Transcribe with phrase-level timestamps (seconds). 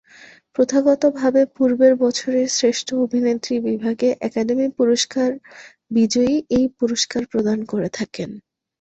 [0.55, 5.29] প্রথাগতভাবে পূর্বের বছরের শ্রেষ্ঠ অভিনেত্রী বিভাগে একাডেমি পুরস্কার
[5.91, 8.29] বিজয়ী এই পুরস্কার প্রদান করে থাকেন।